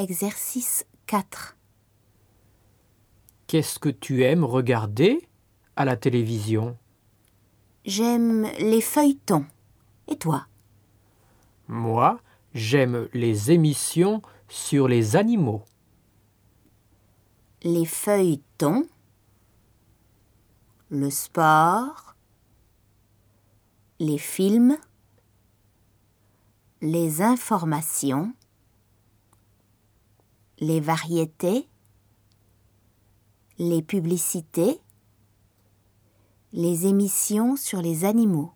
Exercice 0.00 0.86
4. 1.08 1.58
Qu'est-ce 3.46 3.78
que 3.78 3.90
tu 3.90 4.24
aimes 4.24 4.44
regarder 4.44 5.28
à 5.76 5.84
la 5.84 5.94
télévision? 5.94 6.78
J'aime 7.84 8.44
les 8.60 8.80
feuilletons. 8.80 9.44
Et 10.08 10.16
toi? 10.16 10.46
Moi, 11.68 12.18
j'aime 12.54 13.10
les 13.12 13.50
émissions 13.50 14.22
sur 14.48 14.88
les 14.88 15.16
animaux. 15.16 15.64
Les 17.62 17.84
feuilletons. 17.84 18.86
Le 20.88 21.10
sport. 21.10 22.14
Les 23.98 24.16
films. 24.16 24.78
Les 26.80 27.20
informations. 27.20 28.32
Les 30.60 30.80
variétés. 30.80 31.66
Les 33.58 33.80
publicités. 33.80 34.78
Les 36.52 36.86
émissions 36.86 37.56
sur 37.56 37.80
les 37.80 38.04
animaux. 38.04 38.52